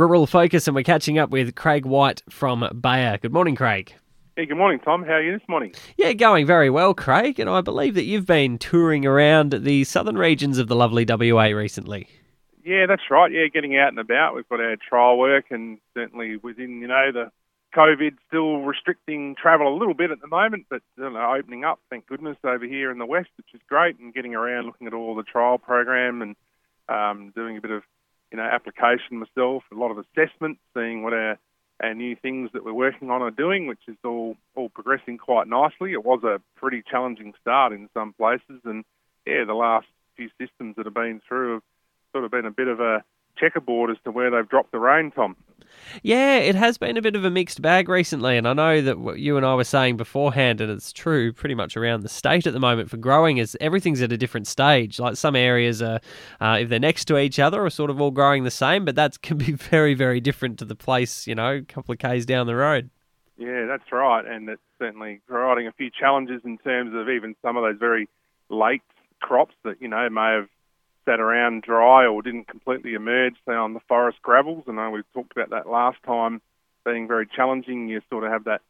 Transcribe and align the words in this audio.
Rural 0.00 0.26
Focus, 0.26 0.66
and 0.66 0.74
we're 0.74 0.82
catching 0.82 1.18
up 1.18 1.28
with 1.28 1.54
Craig 1.54 1.84
White 1.84 2.22
from 2.30 2.66
Bayer. 2.80 3.18
Good 3.18 3.34
morning, 3.34 3.54
Craig. 3.54 3.92
Hey, 4.34 4.46
good 4.46 4.56
morning, 4.56 4.80
Tom. 4.80 5.04
How 5.04 5.12
are 5.12 5.22
you 5.22 5.32
this 5.38 5.46
morning? 5.46 5.74
Yeah, 5.98 6.14
going 6.14 6.46
very 6.46 6.70
well, 6.70 6.94
Craig. 6.94 7.38
And 7.38 7.50
I 7.50 7.60
believe 7.60 7.94
that 7.96 8.04
you've 8.04 8.24
been 8.24 8.56
touring 8.56 9.04
around 9.04 9.52
the 9.52 9.84
southern 9.84 10.16
regions 10.16 10.56
of 10.56 10.68
the 10.68 10.74
lovely 10.74 11.04
WA 11.06 11.48
recently. 11.48 12.08
Yeah, 12.64 12.86
that's 12.86 13.02
right. 13.10 13.30
Yeah, 13.30 13.48
getting 13.52 13.76
out 13.76 13.88
and 13.88 13.98
about. 13.98 14.34
We've 14.34 14.48
got 14.48 14.60
our 14.60 14.76
trial 14.76 15.18
work, 15.18 15.46
and 15.50 15.76
certainly 15.92 16.36
within, 16.36 16.80
you 16.80 16.88
know, 16.88 17.12
the 17.12 17.30
COVID 17.76 18.16
still 18.28 18.62
restricting 18.62 19.36
travel 19.40 19.68
a 19.68 19.76
little 19.76 19.94
bit 19.94 20.10
at 20.10 20.20
the 20.22 20.26
moment, 20.26 20.66
but 20.70 20.80
you 20.96 21.10
know, 21.10 21.34
opening 21.38 21.64
up, 21.64 21.78
thank 21.90 22.06
goodness, 22.06 22.38
over 22.42 22.64
here 22.64 22.90
in 22.90 22.98
the 22.98 23.06
west, 23.06 23.28
which 23.36 23.54
is 23.54 23.60
great, 23.68 23.98
and 23.98 24.14
getting 24.14 24.34
around, 24.34 24.66
looking 24.66 24.86
at 24.86 24.94
all 24.94 25.14
the 25.14 25.22
trial 25.22 25.58
program, 25.58 26.22
and 26.22 26.36
um, 26.88 27.32
doing 27.34 27.56
a 27.56 27.60
bit 27.60 27.70
of, 27.70 27.82
you 28.30 28.36
know, 28.38 28.44
application 28.44 29.18
myself, 29.18 29.64
a 29.72 29.74
lot 29.74 29.90
of 29.90 29.98
assessment, 29.98 30.58
seeing 30.74 31.02
what 31.02 31.12
our 31.12 31.38
our 31.82 31.94
new 31.94 32.14
things 32.14 32.50
that 32.52 32.62
we're 32.62 32.74
working 32.74 33.10
on 33.10 33.22
are 33.22 33.30
doing, 33.30 33.66
which 33.66 33.80
is 33.88 33.96
all 34.04 34.36
all 34.54 34.68
progressing 34.68 35.18
quite 35.18 35.48
nicely. 35.48 35.92
It 35.92 36.04
was 36.04 36.22
a 36.24 36.40
pretty 36.56 36.82
challenging 36.88 37.32
start 37.40 37.72
in 37.72 37.88
some 37.94 38.12
places, 38.12 38.60
and 38.64 38.84
yeah, 39.26 39.44
the 39.46 39.54
last 39.54 39.86
few 40.16 40.28
systems 40.38 40.76
that 40.76 40.86
have 40.86 40.94
been 40.94 41.20
through 41.26 41.54
have 41.54 41.62
sort 42.12 42.24
of 42.24 42.30
been 42.30 42.46
a 42.46 42.50
bit 42.50 42.68
of 42.68 42.80
a 42.80 43.02
checkerboard 43.38 43.90
as 43.90 43.96
to 44.04 44.10
where 44.10 44.30
they've 44.30 44.48
dropped 44.48 44.72
the 44.72 44.78
rain, 44.78 45.10
Tom. 45.10 45.36
Yeah, 46.02 46.36
it 46.36 46.54
has 46.54 46.78
been 46.78 46.96
a 46.96 47.02
bit 47.02 47.16
of 47.16 47.24
a 47.24 47.30
mixed 47.30 47.60
bag 47.62 47.88
recently, 47.88 48.36
and 48.36 48.46
I 48.46 48.52
know 48.52 48.80
that 48.80 48.98
what 48.98 49.18
you 49.18 49.36
and 49.36 49.44
I 49.44 49.54
were 49.54 49.64
saying 49.64 49.96
beforehand, 49.96 50.60
and 50.60 50.70
it's 50.70 50.92
true 50.92 51.32
pretty 51.32 51.54
much 51.54 51.76
around 51.76 52.02
the 52.02 52.08
state 52.08 52.46
at 52.46 52.52
the 52.52 52.60
moment 52.60 52.90
for 52.90 52.96
growing, 52.96 53.38
is 53.38 53.56
everything's 53.60 54.02
at 54.02 54.12
a 54.12 54.16
different 54.16 54.46
stage. 54.46 54.98
Like 54.98 55.16
some 55.16 55.36
areas 55.36 55.82
are, 55.82 56.00
uh, 56.40 56.58
if 56.60 56.68
they're 56.68 56.78
next 56.78 57.06
to 57.06 57.18
each 57.18 57.38
other, 57.38 57.64
are 57.64 57.70
sort 57.70 57.90
of 57.90 58.00
all 58.00 58.10
growing 58.10 58.44
the 58.44 58.50
same, 58.50 58.84
but 58.84 58.94
that 58.94 59.20
can 59.22 59.38
be 59.38 59.52
very, 59.70 59.94
very 59.94 60.20
different 60.20 60.58
to 60.60 60.64
the 60.64 60.76
place, 60.76 61.26
you 61.26 61.34
know, 61.34 61.56
a 61.56 61.62
couple 61.62 61.92
of 61.92 61.98
k's 61.98 62.26
down 62.26 62.46
the 62.46 62.56
road. 62.56 62.90
Yeah, 63.36 63.66
that's 63.66 63.90
right, 63.90 64.24
and 64.26 64.48
it's 64.48 64.60
certainly 64.78 65.20
providing 65.26 65.66
a 65.66 65.72
few 65.72 65.90
challenges 65.90 66.42
in 66.44 66.58
terms 66.58 66.94
of 66.94 67.08
even 67.08 67.34
some 67.42 67.56
of 67.56 67.62
those 67.62 67.78
very 67.78 68.08
late 68.50 68.82
crops 69.20 69.54
that 69.64 69.80
you 69.80 69.88
know 69.88 70.08
may 70.10 70.32
have 70.32 70.48
sat 71.04 71.20
around 71.20 71.62
dry 71.62 72.06
or 72.06 72.22
didn't 72.22 72.48
completely 72.48 72.94
emerge, 72.94 73.34
say 73.46 73.54
on 73.54 73.74
the 73.74 73.80
forest 73.88 74.18
gravels. 74.22 74.64
And 74.66 74.78
I 74.78 74.86
know 74.86 74.90
we've 74.92 75.12
talked 75.14 75.32
about 75.32 75.50
that 75.50 75.68
last 75.68 75.98
time 76.04 76.40
being 76.84 77.08
very 77.08 77.26
challenging. 77.26 77.88
You 77.88 78.00
sort 78.10 78.24
of 78.24 78.30
have 78.30 78.44
that 78.44 78.62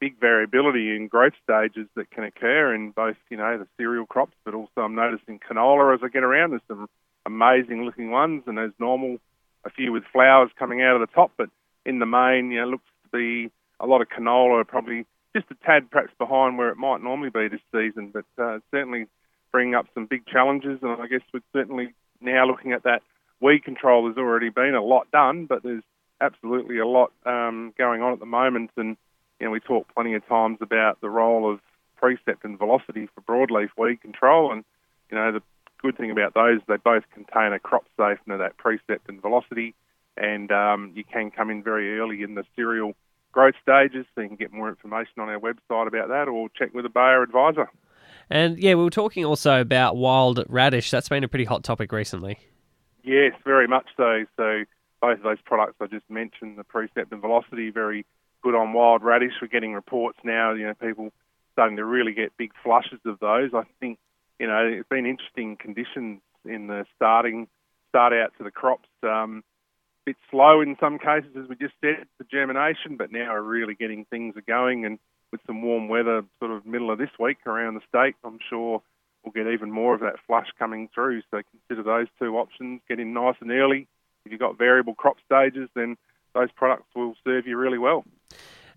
big 0.00 0.18
variability 0.20 0.94
in 0.94 1.08
growth 1.08 1.32
stages 1.42 1.88
that 1.96 2.10
can 2.10 2.24
occur 2.24 2.74
in 2.74 2.90
both, 2.90 3.16
you 3.30 3.36
know, 3.36 3.58
the 3.58 3.66
cereal 3.76 4.06
crops, 4.06 4.36
but 4.44 4.54
also 4.54 4.82
I'm 4.82 4.94
noticing 4.94 5.40
canola 5.40 5.94
as 5.94 6.00
I 6.04 6.08
get 6.08 6.22
around. 6.22 6.50
There's 6.50 6.62
some 6.68 6.88
amazing 7.26 7.84
looking 7.84 8.10
ones, 8.10 8.44
and 8.46 8.58
as 8.58 8.70
normal, 8.78 9.18
a 9.64 9.70
few 9.70 9.92
with 9.92 10.04
flowers 10.12 10.50
coming 10.58 10.82
out 10.82 10.94
of 10.94 11.00
the 11.00 11.12
top, 11.12 11.32
but 11.36 11.50
in 11.84 11.98
the 11.98 12.06
main, 12.06 12.50
you 12.50 12.60
know, 12.60 12.68
looks 12.68 12.84
to 13.04 13.18
be 13.18 13.50
a 13.80 13.86
lot 13.86 14.00
of 14.00 14.08
canola, 14.08 14.66
probably 14.66 15.04
just 15.34 15.50
a 15.50 15.66
tad 15.66 15.90
perhaps 15.90 16.12
behind 16.18 16.58
where 16.58 16.70
it 16.70 16.76
might 16.76 17.02
normally 17.02 17.30
be 17.30 17.48
this 17.48 17.60
season, 17.72 18.12
but 18.12 18.42
uh, 18.42 18.58
certainly 18.70 19.06
bringing 19.52 19.74
up 19.74 19.86
some 19.94 20.06
big 20.06 20.26
challenges. 20.26 20.78
And 20.82 21.00
I 21.00 21.06
guess 21.06 21.20
we're 21.32 21.40
certainly 21.52 21.94
now 22.20 22.46
looking 22.46 22.72
at 22.72 22.84
that 22.84 23.02
weed 23.40 23.64
control. 23.64 24.04
There's 24.04 24.16
already 24.16 24.50
been 24.50 24.74
a 24.74 24.82
lot 24.82 25.10
done, 25.10 25.46
but 25.46 25.62
there's 25.62 25.84
absolutely 26.20 26.78
a 26.78 26.86
lot 26.86 27.12
um, 27.24 27.72
going 27.78 28.02
on 28.02 28.12
at 28.12 28.20
the 28.20 28.26
moment. 28.26 28.70
And 28.76 28.96
you 29.40 29.46
know, 29.46 29.50
we 29.50 29.60
talk 29.60 29.92
plenty 29.94 30.14
of 30.14 30.26
times 30.26 30.58
about 30.60 31.00
the 31.00 31.10
role 31.10 31.50
of 31.50 31.60
precept 31.96 32.44
and 32.44 32.58
velocity 32.58 33.08
for 33.14 33.20
broadleaf 33.22 33.70
weed 33.76 34.00
control. 34.00 34.52
And 34.52 34.64
you 35.10 35.16
know, 35.16 35.32
the 35.32 35.42
good 35.80 35.96
thing 35.96 36.10
about 36.10 36.34
those, 36.34 36.60
they 36.66 36.76
both 36.76 37.04
contain 37.14 37.52
a 37.52 37.58
crop 37.58 37.84
safe 37.96 38.18
of 38.28 38.38
that 38.38 38.56
precept 38.56 39.08
and 39.08 39.20
velocity. 39.22 39.74
And 40.16 40.50
um, 40.50 40.92
you 40.94 41.04
can 41.04 41.30
come 41.30 41.50
in 41.50 41.62
very 41.62 41.98
early 41.98 42.22
in 42.22 42.34
the 42.34 42.44
cereal 42.56 42.94
growth 43.30 43.54
stages, 43.62 44.04
so 44.14 44.22
you 44.22 44.28
can 44.28 44.36
get 44.36 44.52
more 44.52 44.68
information 44.68 45.20
on 45.20 45.28
our 45.28 45.38
website 45.38 45.86
about 45.86 46.08
that, 46.08 46.26
or 46.26 46.48
check 46.48 46.74
with 46.74 46.84
a 46.84 46.88
Bayer 46.88 47.22
advisor. 47.22 47.70
And 48.30 48.58
yeah, 48.58 48.74
we 48.74 48.84
were 48.84 48.90
talking 48.90 49.24
also 49.24 49.60
about 49.60 49.96
wild 49.96 50.44
radish. 50.48 50.90
That's 50.90 51.08
been 51.08 51.24
a 51.24 51.28
pretty 51.28 51.44
hot 51.44 51.64
topic 51.64 51.92
recently. 51.92 52.38
Yes, 53.02 53.32
very 53.44 53.66
much 53.66 53.86
so. 53.96 54.24
So 54.36 54.64
both 55.00 55.18
of 55.18 55.22
those 55.22 55.40
products 55.44 55.76
I 55.80 55.86
just 55.86 56.08
mentioned, 56.10 56.58
the 56.58 56.64
Precept 56.64 57.10
and 57.12 57.20
Velocity, 57.20 57.70
very 57.70 58.04
good 58.42 58.54
on 58.54 58.72
wild 58.72 59.02
radish. 59.02 59.32
We're 59.40 59.48
getting 59.48 59.72
reports 59.72 60.18
now, 60.24 60.52
you 60.52 60.66
know, 60.66 60.74
people 60.74 61.10
starting 61.52 61.76
to 61.76 61.84
really 61.84 62.12
get 62.12 62.36
big 62.36 62.52
flushes 62.62 63.00
of 63.04 63.18
those. 63.20 63.50
I 63.54 63.64
think, 63.80 63.98
you 64.38 64.46
know, 64.46 64.64
it's 64.64 64.88
been 64.88 65.06
interesting 65.06 65.56
conditions 65.56 66.20
in 66.44 66.66
the 66.66 66.84
starting 66.96 67.48
start 67.88 68.12
out 68.12 68.32
to 68.38 68.44
the 68.44 68.50
crops. 68.50 68.88
Um, 69.02 69.42
bit 70.04 70.16
slow 70.30 70.60
in 70.60 70.76
some 70.80 70.98
cases, 70.98 71.30
as 71.38 71.48
we 71.48 71.56
just 71.56 71.74
said, 71.80 72.06
the 72.18 72.24
germination, 72.30 72.96
but 72.96 73.12
now 73.12 73.32
we're 73.32 73.42
really 73.42 73.74
getting 73.74 74.04
things 74.06 74.36
are 74.36 74.42
going 74.42 74.84
and 74.84 74.98
with 75.30 75.40
some 75.46 75.62
warm 75.62 75.88
weather 75.88 76.24
sort 76.38 76.50
of 76.50 76.66
middle 76.66 76.90
of 76.90 76.98
this 76.98 77.10
week 77.18 77.38
around 77.46 77.74
the 77.74 77.80
state, 77.88 78.14
I'm 78.24 78.38
sure 78.48 78.82
we'll 79.24 79.32
get 79.32 79.52
even 79.52 79.70
more 79.70 79.94
of 79.94 80.00
that 80.00 80.16
flush 80.26 80.48
coming 80.58 80.88
through. 80.94 81.22
So 81.30 81.42
consider 81.68 81.82
those 81.82 82.06
two 82.18 82.36
options. 82.36 82.80
Get 82.88 83.00
in 83.00 83.12
nice 83.12 83.36
and 83.40 83.50
early. 83.50 83.86
If 84.24 84.32
you've 84.32 84.40
got 84.40 84.58
variable 84.58 84.94
crop 84.94 85.16
stages, 85.24 85.68
then 85.74 85.96
those 86.34 86.50
products 86.54 86.86
will 86.94 87.14
serve 87.24 87.46
you 87.46 87.56
really 87.56 87.78
well. 87.78 88.04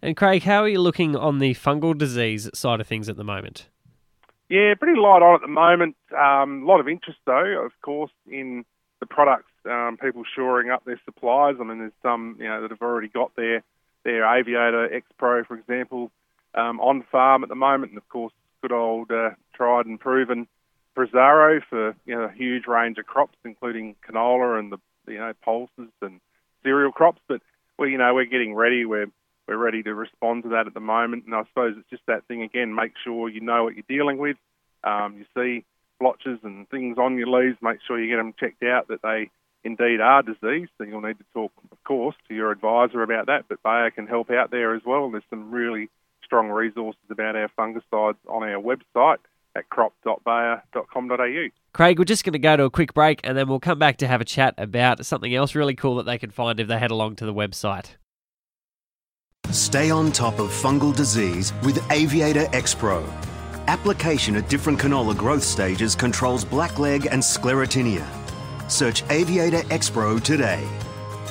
And 0.02 0.18
Craig, 0.18 0.44
how 0.44 0.64
are 0.64 0.70
you 0.70 0.80
looking 0.80 1.16
on 1.16 1.40
the 1.40 1.54
fungal 1.54 1.98
disease 1.98 2.50
side 2.54 2.82
of 2.82 2.88
things 2.88 3.08
at 3.08 3.18
the 3.18 3.24
moment? 3.24 3.68
Yeah, 4.50 4.74
pretty 4.76 5.00
light 5.00 5.22
on 5.22 5.36
at 5.36 5.42
the 5.42 5.48
moment. 5.48 5.96
Um, 6.12 6.64
a 6.64 6.66
lot 6.66 6.80
of 6.80 6.88
interest, 6.90 7.20
though, 7.26 7.64
of 7.64 7.72
course, 7.82 8.12
in 8.30 8.66
the 9.00 9.06
products. 9.06 9.52
Um, 9.70 9.98
people 10.02 10.24
shoring 10.36 10.72
up 10.72 10.84
their 10.86 11.00
supplies. 11.06 11.56
I 11.60 11.64
mean, 11.64 11.80
there's 11.80 11.92
some 12.02 12.38
you 12.40 12.48
know 12.48 12.62
that 12.62 12.72
have 12.72 12.82
already 12.82 13.08
got 13.08 13.36
their 13.36 13.64
their 14.04 14.26
Aviator 14.26 14.94
X 14.94 15.06
Pro, 15.18 15.44
for 15.44 15.56
example, 15.56 16.12
um, 16.56 16.80
on 16.80 17.04
farm 17.12 17.44
at 17.44 17.50
the 17.50 17.56
moment, 17.56 17.92
and 17.92 17.98
of 17.98 18.08
course, 18.10 18.34
good 18.62 18.72
old 18.72 19.12
uh, 19.12 19.32
tried 19.54 19.86
and 19.86 20.00
proven 20.00 20.48
Prosaro 20.96 21.62
for 21.70 21.96
you 22.06 22.16
know 22.16 22.24
a 22.24 22.32
huge 22.32 22.68
range 22.68 22.98
of 22.98 23.06
crops, 23.06 23.38
including 23.46 23.96
canola 24.08 24.60
and 24.60 24.72
the 24.72 24.78
you 25.08 25.20
know 25.20 25.34
pulses 25.44 25.92
and 26.02 26.20
cereal 26.64 26.92
crops. 26.92 27.22
But 27.28 27.42
we 27.78 27.92
you 27.92 27.98
know 27.98 28.14
we're 28.14 28.26
getting 28.26 28.54
ready. 28.54 28.86
We're 28.86 29.12
we're 29.48 29.58
ready 29.58 29.84
to 29.84 29.94
respond 29.94 30.44
to 30.44 30.50
that 30.50 30.68
at 30.68 30.74
the 30.74 30.80
moment, 30.80 31.26
and 31.26 31.36
I 31.36 31.44
suppose 31.46 31.76
it's 31.78 31.90
just 31.90 32.06
that 32.08 32.26
thing 32.28 32.42
again. 32.42 32.76
Make 32.76 32.94
sure 33.04 33.30
you 33.30 33.42
know 33.42 33.64
what 33.64 33.76
you're 33.76 33.84
dealing 33.88 34.18
with. 34.18 34.38
Um, 34.84 35.18
you 35.18 35.26
see 35.36 35.66
blotches 36.00 36.40
and 36.44 36.68
things 36.70 36.98
on 36.98 37.18
your 37.18 37.28
leaves. 37.28 37.58
Make 37.62 37.80
sure 37.88 38.00
you 38.00 38.10
get 38.10 38.18
them 38.18 38.34
checked 38.40 38.64
out 38.64 38.88
that 38.90 39.02
they 39.02 39.30
indeed 39.64 40.02
are 40.02 40.24
diseased. 40.24 40.72
So 40.78 40.84
you'll 40.84 41.02
need 41.02 41.20
to 41.20 41.26
talk, 41.34 41.52
of 41.72 41.84
course, 41.84 42.16
to 42.28 42.36
your 42.36 42.52
advisor 42.52 43.04
about 43.04 43.28
that. 43.28 43.46
But 43.48 43.64
Bayer 43.64 43.92
can 43.92 44.08
help 44.08 44.32
out 44.32 44.52
there 44.52 44.76
as 44.76 44.82
well. 44.86 45.10
There's 45.10 45.24
some 45.30 45.52
really 45.52 45.90
strong 46.32 46.50
resources 46.50 47.02
about 47.10 47.36
our 47.36 47.50
fungicides 47.60 48.16
on 48.30 48.42
our 48.42 48.62
website 48.62 49.18
at 49.54 49.70
crop.bayer.com.au. 49.70 51.48
Craig, 51.74 52.00
we're 52.00 52.06
just 52.06 52.24
going 52.24 52.32
to 52.32 52.40
go 52.40 52.56
to 52.56 52.64
a 52.64 52.70
quick 52.70 52.94
break 52.94 53.20
and 53.26 53.38
then 53.38 53.50
we'll 53.50 53.60
come 53.60 53.78
back 53.78 53.98
to 53.98 54.08
have 54.08 54.22
a 54.22 54.26
chat 54.26 54.54
about 54.58 55.06
something 55.06 55.36
else 55.36 55.56
really 55.56 55.76
cool 55.76 55.98
that 55.98 56.06
they 56.06 56.18
can 56.18 56.32
find 56.32 56.62
if 56.62 56.70
they 56.70 56.80
head 56.80 56.90
along 56.90 57.18
to 57.18 57.26
the 57.26 57.34
website. 57.34 57.96
Stay 59.50 59.92
on 59.92 60.14
top 60.14 60.40
of 60.40 60.48
fungal 60.48 60.96
disease 60.96 61.52
with 61.64 61.84
Aviator 61.92 62.48
X 62.54 62.74
Pro. 62.74 63.04
Application 63.68 64.38
at 64.38 64.48
different 64.48 64.80
canola 64.80 65.18
growth 65.18 65.44
stages 65.44 65.96
controls 65.96 66.46
blackleg 66.46 67.08
and 67.12 67.22
sclerotinia. 67.22 68.08
Search 68.72 69.04
Aviator 69.10 69.64
X 69.70 69.90
Pro 69.90 70.18
today. 70.18 70.66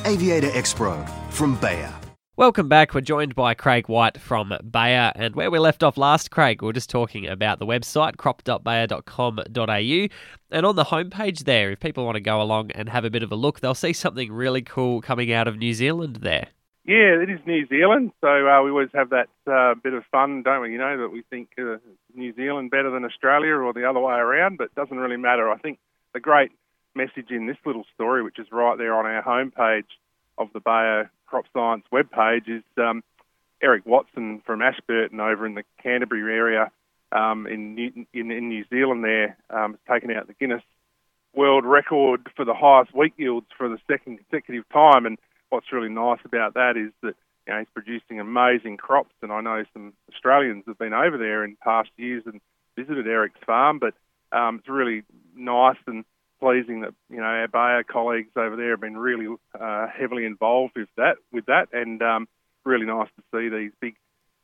Aviator 0.04 0.50
X 0.52 0.74
Pro 0.74 1.02
from 1.30 1.56
Bayer. 1.56 1.99
Welcome 2.40 2.68
back. 2.70 2.94
We're 2.94 3.02
joined 3.02 3.34
by 3.34 3.52
Craig 3.52 3.86
White 3.86 4.18
from 4.18 4.54
Bayer. 4.64 5.12
And 5.14 5.36
where 5.36 5.50
we 5.50 5.58
left 5.58 5.82
off 5.82 5.98
last, 5.98 6.30
Craig, 6.30 6.62
we 6.62 6.66
were 6.66 6.72
just 6.72 6.88
talking 6.88 7.26
about 7.26 7.58
the 7.58 7.66
website, 7.66 8.16
crop.bayer.com.au. 8.16 10.08
And 10.50 10.66
on 10.66 10.74
the 10.74 10.84
homepage 10.84 11.40
there, 11.40 11.72
if 11.72 11.80
people 11.80 12.06
want 12.06 12.14
to 12.14 12.22
go 12.22 12.40
along 12.40 12.70
and 12.70 12.88
have 12.88 13.04
a 13.04 13.10
bit 13.10 13.22
of 13.22 13.30
a 13.30 13.34
look, 13.34 13.60
they'll 13.60 13.74
see 13.74 13.92
something 13.92 14.32
really 14.32 14.62
cool 14.62 15.02
coming 15.02 15.30
out 15.30 15.48
of 15.48 15.58
New 15.58 15.74
Zealand 15.74 16.20
there. 16.22 16.46
Yeah, 16.86 17.20
it 17.20 17.28
is 17.28 17.40
New 17.44 17.66
Zealand. 17.66 18.12
So 18.22 18.28
uh, 18.28 18.62
we 18.62 18.70
always 18.70 18.88
have 18.94 19.10
that 19.10 19.28
uh, 19.46 19.74
bit 19.74 19.92
of 19.92 20.04
fun, 20.10 20.42
don't 20.42 20.62
we? 20.62 20.72
You 20.72 20.78
know, 20.78 20.96
that 20.96 21.10
we 21.10 21.20
think 21.28 21.50
uh, 21.58 21.76
New 22.14 22.34
Zealand 22.34 22.70
better 22.70 22.90
than 22.90 23.04
Australia 23.04 23.52
or 23.52 23.74
the 23.74 23.84
other 23.86 24.00
way 24.00 24.14
around, 24.14 24.56
but 24.56 24.64
it 24.64 24.74
doesn't 24.74 24.96
really 24.96 25.18
matter. 25.18 25.50
I 25.50 25.58
think 25.58 25.78
the 26.14 26.20
great 26.20 26.52
message 26.94 27.28
in 27.28 27.46
this 27.46 27.58
little 27.66 27.84
story, 27.94 28.22
which 28.22 28.38
is 28.38 28.46
right 28.50 28.78
there 28.78 28.94
on 28.94 29.04
our 29.04 29.22
homepage 29.22 29.84
of 30.38 30.48
the 30.54 30.60
Bayer 30.60 31.10
crop 31.30 31.46
science 31.52 31.84
webpage 31.92 32.48
is 32.48 32.64
um, 32.76 33.02
Eric 33.62 33.86
Watson 33.86 34.42
from 34.44 34.62
Ashburton 34.62 35.20
over 35.20 35.46
in 35.46 35.54
the 35.54 35.62
Canterbury 35.82 36.34
area 36.34 36.70
um, 37.12 37.46
in, 37.46 37.74
New, 37.74 38.06
in, 38.12 38.30
in 38.30 38.48
New 38.48 38.64
Zealand. 38.68 39.04
There 39.04 39.36
um, 39.48 39.72
has 39.72 39.94
taken 39.94 40.14
out 40.14 40.26
the 40.26 40.34
Guinness 40.34 40.62
World 41.34 41.64
Record 41.64 42.28
for 42.34 42.44
the 42.44 42.54
highest 42.54 42.94
wheat 42.94 43.14
yields 43.16 43.46
for 43.56 43.68
the 43.68 43.78
second 43.88 44.18
consecutive 44.18 44.68
time. 44.70 45.06
And 45.06 45.18
what's 45.50 45.72
really 45.72 45.88
nice 45.88 46.18
about 46.24 46.54
that 46.54 46.76
is 46.76 46.92
that 47.02 47.14
you 47.46 47.52
know, 47.52 47.60
he's 47.60 47.68
producing 47.72 48.18
amazing 48.18 48.76
crops. 48.76 49.14
And 49.22 49.30
I 49.30 49.40
know 49.40 49.64
some 49.72 49.92
Australians 50.12 50.64
have 50.66 50.78
been 50.78 50.94
over 50.94 51.16
there 51.16 51.44
in 51.44 51.56
past 51.62 51.90
years 51.96 52.24
and 52.26 52.40
visited 52.76 53.06
Eric's 53.06 53.40
farm, 53.46 53.78
but 53.78 53.94
um, 54.36 54.56
it's 54.56 54.68
really 54.68 55.02
nice 55.36 55.78
and 55.86 56.04
pleasing 56.40 56.80
that 56.80 56.94
you 57.08 57.18
know 57.18 57.24
our 57.24 57.48
Bayer 57.48 57.84
colleagues 57.84 58.30
over 58.36 58.56
there 58.56 58.70
have 58.70 58.80
been 58.80 58.96
really 58.96 59.26
uh, 59.58 59.86
heavily 59.88 60.24
involved 60.24 60.74
with 60.76 60.88
that, 60.96 61.16
with 61.32 61.46
that, 61.46 61.68
and 61.72 62.02
um, 62.02 62.28
really 62.64 62.86
nice 62.86 63.08
to 63.16 63.22
see 63.32 63.48
these 63.48 63.72
big 63.80 63.94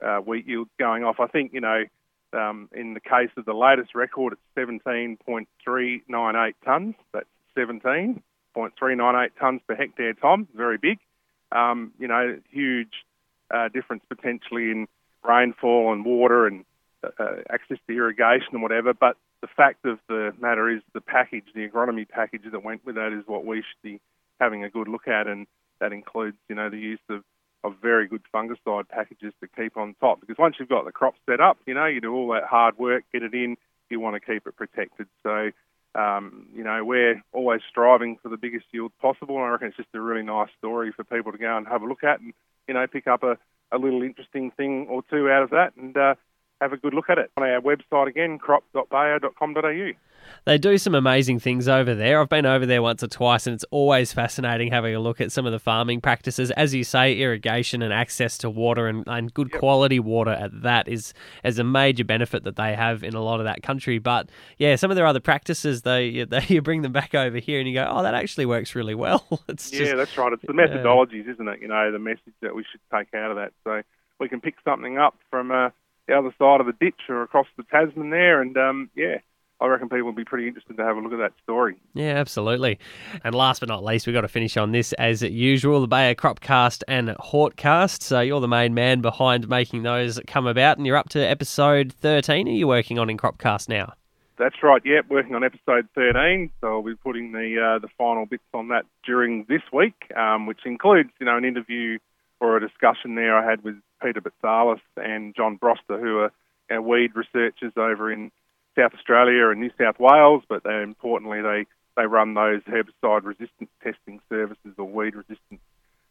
uh, 0.04 0.18
wheat 0.18 0.46
yields 0.46 0.70
going 0.78 1.04
off. 1.04 1.20
I 1.20 1.26
think 1.26 1.52
you 1.52 1.60
know 1.60 1.84
um, 2.32 2.68
in 2.72 2.94
the 2.94 3.00
case 3.00 3.30
of 3.36 3.44
the 3.44 3.54
latest 3.54 3.94
record, 3.94 4.34
it's 4.34 4.42
17.398 4.56 6.54
tonnes. 6.66 6.94
That's 7.12 7.26
17.398 7.56 9.30
tonnes 9.40 9.60
per 9.66 9.74
hectare, 9.74 10.14
Tom. 10.14 10.48
Very 10.54 10.78
big. 10.78 10.98
Um, 11.52 11.92
you 11.98 12.08
know, 12.08 12.38
huge 12.50 12.92
uh, 13.52 13.68
difference 13.68 14.02
potentially 14.08 14.70
in 14.70 14.88
rainfall 15.24 15.92
and 15.92 16.04
water 16.04 16.46
and 16.46 16.64
uh, 17.02 17.08
uh, 17.18 17.36
access 17.50 17.78
to 17.88 17.94
irrigation 17.94 18.48
and 18.52 18.62
whatever. 18.62 18.92
But 18.92 19.16
the 19.40 19.48
fact 19.48 19.84
of 19.84 19.98
the 20.08 20.32
matter 20.40 20.68
is 20.70 20.82
the 20.94 21.00
package, 21.00 21.44
the 21.54 21.68
agronomy 21.68 22.08
package 22.08 22.42
that 22.50 22.64
went 22.64 22.84
with 22.86 22.94
that 22.94 23.12
is 23.12 23.24
what 23.26 23.44
we 23.44 23.58
should 23.58 23.82
be 23.82 24.00
having 24.40 24.64
a 24.64 24.70
good 24.70 24.88
look 24.88 25.08
at, 25.08 25.26
and 25.26 25.46
that 25.80 25.92
includes, 25.92 26.36
you 26.48 26.54
know, 26.54 26.70
the 26.70 26.78
use 26.78 27.00
of, 27.10 27.22
of 27.64 27.74
very 27.82 28.06
good 28.06 28.22
fungicide 28.34 28.88
packages 28.88 29.32
to 29.40 29.48
keep 29.48 29.76
on 29.76 29.94
top. 30.00 30.20
Because 30.20 30.38
once 30.38 30.56
you've 30.58 30.68
got 30.68 30.84
the 30.84 30.92
crop 30.92 31.14
set 31.28 31.40
up, 31.40 31.58
you 31.66 31.74
know, 31.74 31.86
you 31.86 32.00
do 32.00 32.14
all 32.14 32.28
that 32.32 32.44
hard 32.44 32.78
work, 32.78 33.04
get 33.12 33.22
it 33.22 33.34
in, 33.34 33.56
you 33.90 34.00
want 34.00 34.14
to 34.14 34.20
keep 34.20 34.46
it 34.46 34.56
protected. 34.56 35.06
So, 35.22 35.50
um, 35.94 36.48
you 36.54 36.64
know, 36.64 36.84
we're 36.84 37.22
always 37.32 37.60
striving 37.68 38.18
for 38.22 38.28
the 38.28 38.36
biggest 38.36 38.66
yield 38.72 38.92
possible, 39.00 39.36
and 39.36 39.44
I 39.44 39.48
reckon 39.48 39.68
it's 39.68 39.76
just 39.76 39.94
a 39.94 40.00
really 40.00 40.22
nice 40.22 40.50
story 40.58 40.92
for 40.92 41.04
people 41.04 41.32
to 41.32 41.38
go 41.38 41.56
and 41.56 41.66
have 41.66 41.82
a 41.82 41.86
look 41.86 42.04
at 42.04 42.20
and, 42.20 42.32
you 42.68 42.74
know, 42.74 42.86
pick 42.86 43.06
up 43.06 43.22
a, 43.22 43.38
a 43.70 43.78
little 43.78 44.02
interesting 44.02 44.50
thing 44.50 44.86
or 44.88 45.02
two 45.10 45.30
out 45.30 45.42
of 45.42 45.50
that. 45.50 45.76
And, 45.76 45.96
uh, 45.96 46.14
have 46.60 46.72
a 46.72 46.76
good 46.76 46.94
look 46.94 47.10
at 47.10 47.18
it 47.18 47.30
on 47.36 47.42
our 47.42 47.60
website 47.60 48.08
again, 48.08 48.38
crop.bayer.com.au. 48.38 49.92
They 50.44 50.58
do 50.58 50.78
some 50.78 50.94
amazing 50.94 51.40
things 51.40 51.68
over 51.68 51.94
there. 51.94 52.20
I've 52.20 52.28
been 52.28 52.46
over 52.46 52.66
there 52.66 52.82
once 52.82 53.02
or 53.02 53.08
twice, 53.08 53.46
and 53.46 53.54
it's 53.54 53.64
always 53.70 54.12
fascinating 54.12 54.70
having 54.70 54.94
a 54.94 55.00
look 55.00 55.20
at 55.20 55.32
some 55.32 55.46
of 55.46 55.52
the 55.52 55.58
farming 55.58 56.00
practices. 56.00 56.50
As 56.52 56.74
you 56.74 56.84
say, 56.84 57.14
irrigation 57.14 57.82
and 57.82 57.92
access 57.92 58.38
to 58.38 58.50
water 58.50 58.86
and, 58.86 59.04
and 59.06 59.32
good 59.32 59.50
yep. 59.52 59.60
quality 59.60 59.98
water 59.98 60.32
at 60.32 60.62
that 60.62 60.88
is 60.88 61.14
as 61.44 61.58
a 61.58 61.64
major 61.64 62.04
benefit 62.04 62.44
that 62.44 62.56
they 62.56 62.74
have 62.74 63.02
in 63.02 63.14
a 63.14 63.22
lot 63.22 63.40
of 63.40 63.44
that 63.44 63.62
country. 63.62 63.98
But 63.98 64.28
yeah, 64.58 64.76
some 64.76 64.90
of 64.90 64.96
their 64.96 65.06
other 65.06 65.20
practices, 65.20 65.82
they, 65.82 66.24
they 66.28 66.44
you 66.48 66.62
bring 66.62 66.82
them 66.82 66.92
back 66.92 67.14
over 67.14 67.38
here, 67.38 67.58
and 67.58 67.68
you 67.68 67.74
go, 67.74 67.86
oh, 67.88 68.02
that 68.02 68.14
actually 68.14 68.46
works 68.46 68.74
really 68.74 68.94
well. 68.94 69.26
it's 69.48 69.72
yeah, 69.72 69.78
just, 69.78 69.96
that's 69.96 70.18
right. 70.18 70.32
It's 70.32 70.42
the 70.42 70.52
methodologies, 70.52 71.28
isn't 71.28 71.48
it? 71.48 71.60
You 71.60 71.68
know, 71.68 71.92
the 71.92 71.98
message 71.98 72.34
that 72.42 72.54
we 72.54 72.64
should 72.70 72.80
take 72.92 73.14
out 73.14 73.30
of 73.30 73.36
that. 73.36 73.52
So 73.64 73.82
we 74.18 74.28
can 74.28 74.40
pick 74.40 74.54
something 74.64 74.98
up 74.98 75.16
from. 75.30 75.50
Uh, 75.50 75.70
the 76.06 76.14
other 76.14 76.34
side 76.38 76.60
of 76.60 76.66
the 76.66 76.72
ditch 76.72 77.00
or 77.08 77.22
across 77.22 77.46
the 77.56 77.64
Tasman 77.64 78.10
there. 78.10 78.40
And 78.40 78.56
um, 78.56 78.90
yeah, 78.94 79.18
I 79.60 79.66
reckon 79.66 79.88
people 79.88 80.04
will 80.04 80.12
be 80.12 80.24
pretty 80.24 80.48
interested 80.48 80.76
to 80.76 80.84
have 80.84 80.96
a 80.96 81.00
look 81.00 81.12
at 81.12 81.18
that 81.18 81.32
story. 81.42 81.76
Yeah, 81.94 82.14
absolutely. 82.14 82.78
And 83.24 83.34
last 83.34 83.60
but 83.60 83.68
not 83.68 83.82
least, 83.82 84.06
we've 84.06 84.14
got 84.14 84.20
to 84.20 84.28
finish 84.28 84.56
on 84.56 84.72
this 84.72 84.92
as 84.94 85.22
usual 85.22 85.80
the 85.80 85.88
Bayer 85.88 86.14
Cropcast 86.14 86.82
and 86.88 87.08
Hortcast. 87.08 88.02
So 88.02 88.20
you're 88.20 88.40
the 88.40 88.48
main 88.48 88.74
man 88.74 89.00
behind 89.00 89.48
making 89.48 89.82
those 89.82 90.20
come 90.26 90.46
about, 90.46 90.76
and 90.76 90.86
you're 90.86 90.96
up 90.96 91.08
to 91.10 91.20
episode 91.20 91.92
13. 91.92 92.48
Are 92.48 92.50
you 92.50 92.68
working 92.68 92.98
on 92.98 93.08
in 93.08 93.16
Cropcast 93.16 93.68
now? 93.68 93.94
That's 94.38 94.62
right. 94.62 94.82
Yep, 94.84 95.06
working 95.08 95.34
on 95.34 95.42
episode 95.42 95.88
13. 95.94 96.50
So 96.60 96.66
I'll 96.66 96.82
be 96.82 96.94
putting 96.94 97.32
the 97.32 97.76
uh, 97.76 97.78
the 97.78 97.88
final 97.96 98.26
bits 98.26 98.44
on 98.52 98.68
that 98.68 98.84
during 99.04 99.46
this 99.48 99.62
week, 99.72 99.94
um, 100.14 100.44
which 100.44 100.60
includes 100.66 101.08
you 101.18 101.24
know 101.24 101.38
an 101.38 101.46
interview 101.46 101.98
or 102.40 102.58
a 102.58 102.60
discussion 102.60 103.14
there 103.14 103.36
I 103.36 103.48
had 103.48 103.64
with 103.64 103.76
Peter 104.02 104.20
Boutsalis 104.20 104.80
and 104.96 105.34
John 105.34 105.56
Broster, 105.56 105.98
who 105.98 106.18
are 106.18 106.32
our 106.70 106.82
weed 106.82 107.12
researchers 107.14 107.72
over 107.76 108.10
in 108.10 108.30
South 108.76 108.92
Australia 108.94 109.48
and 109.48 109.60
New 109.60 109.70
South 109.78 109.98
Wales, 109.98 110.42
but 110.48 110.62
they, 110.64 110.82
importantly, 110.82 111.40
they, 111.40 111.66
they 111.96 112.06
run 112.06 112.34
those 112.34 112.62
herbicide 112.62 113.24
resistance 113.24 113.70
testing 113.82 114.20
services 114.28 114.74
or 114.76 114.84
weed 114.84 115.14
resistance 115.14 115.60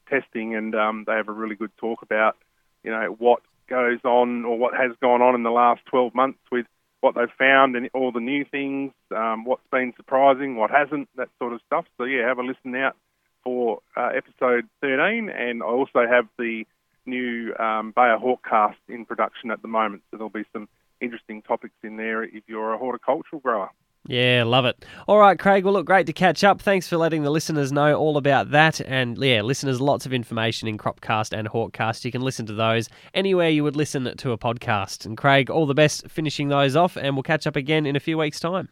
testing, 0.10 0.56
and 0.56 0.76
um, 0.76 1.04
they 1.06 1.14
have 1.14 1.28
a 1.28 1.34
really 1.34 1.56
good 1.56 1.72
talk 1.78 2.02
about, 2.02 2.36
you 2.84 2.92
know, 2.92 3.16
what 3.18 3.42
goes 3.68 4.00
on 4.04 4.46
or 4.46 4.58
what 4.58 4.74
has 4.76 4.92
gone 5.02 5.22
on 5.22 5.36
in 5.36 5.44
the 5.44 5.52
last 5.52 5.81
12 5.86 6.14
months 6.14 6.40
with 6.52 6.66
what 7.02 7.16
they've 7.16 7.30
found 7.38 7.76
and 7.76 7.90
all 7.94 8.12
the 8.12 8.20
new 8.20 8.46
things, 8.46 8.92
um, 9.16 9.46
what's 9.46 9.68
been 9.72 9.94
surprising, 9.96 10.56
what 10.56 10.72
hasn't, 10.72 11.08
that 11.16 11.30
sort 11.40 11.54
of 11.54 11.62
stuff. 11.68 11.86
So, 11.98 12.04
yeah, 12.06 12.28
have 12.28 12.40
a 12.40 12.44
listen 12.44 12.76
out 12.76 12.96
for 13.44 13.81
uh, 13.96 14.10
episode 14.16 14.68
13, 14.81 15.30
and 15.30 15.62
I 15.62 15.66
also 15.66 16.08
have 16.10 16.28
the 16.40 16.66
new 17.06 17.54
um, 17.56 17.94
Bayer 17.96 18.18
Hortcast 18.18 18.75
in 18.88 19.06
production 19.06 19.52
at 19.52 19.62
the 19.62 19.68
moment, 19.68 20.04
so 20.10 20.18
there'll 20.18 20.30
be 20.30 20.46
some 20.54 20.68
interesting 21.02 21.42
topics 21.42 21.75
in 21.84 21.98
there 21.98 22.24
if 22.24 22.44
you're 22.48 22.74
a 22.74 22.78
horticultural 22.78 23.40
grower. 23.40 23.69
Yeah, 24.07 24.44
love 24.46 24.66
it. 24.66 24.86
All 25.07 25.18
right, 25.18 25.38
Craig. 25.38 25.63
Well, 25.63 25.74
look, 25.74 25.88
great 25.88 26.06
to 26.06 26.13
catch 26.13 26.44
up. 26.44 26.62
Thanks 26.62 26.88
for 26.88 26.96
letting 26.96 27.24
the 27.24 27.31
listeners 27.31 27.72
know 27.72 27.96
all 27.96 28.18
about 28.18 28.52
that. 28.52 28.80
And 28.81 29.18
yeah, 29.18 29.42
listeners, 29.42 29.81
lots 29.81 30.06
of 30.06 30.13
information 30.13 30.68
in 30.68 30.78
Cropcast 30.78 31.36
and 31.36 31.50
Hortcast. 31.50 32.06
You 32.06 32.12
can 32.12 32.22
listen 32.22 32.46
to 32.46 32.54
those 32.54 32.88
anywhere 33.16 33.50
you 33.50 33.63
would 33.63 33.75
listen 33.75 34.16
to 34.16 34.31
a 34.31 34.38
podcast. 34.38 35.07
And 35.07 35.18
Craig, 35.18 35.50
all 35.50 35.66
the 35.66 35.74
best 35.74 36.07
finishing 36.07 36.50
those 36.50 36.75
off, 36.75 36.98
and 36.98 37.16
we'll 37.16 37.24
catch 37.24 37.48
up 37.48 37.56
again 37.56 37.88
in 37.88 37.96
a 37.96 38.00
few 38.00 38.19
weeks' 38.19 38.40
time. 38.40 38.63